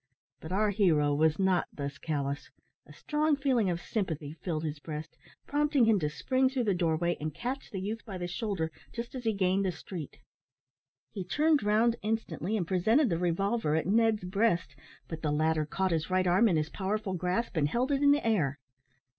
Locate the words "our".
0.51-0.71